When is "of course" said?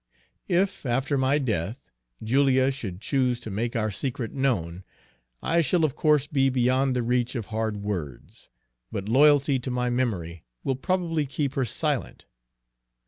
5.85-6.25